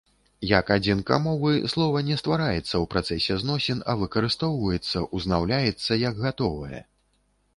Як 0.51 0.69
адзінка 0.75 1.17
мовы, 1.25 1.51
слова 1.73 2.01
не 2.07 2.15
ствараецца 2.21 2.61
ў 2.61 2.79
працэсе 2.95 3.37
зносін, 3.43 3.83
а 3.93 3.95
выкарыстоўваецца, 4.03 5.05
узнаўляецца 5.19 5.99
як 6.07 6.15
гатовае. 6.27 6.79